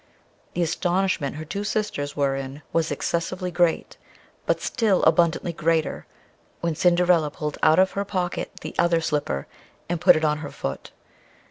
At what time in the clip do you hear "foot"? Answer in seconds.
10.49-10.89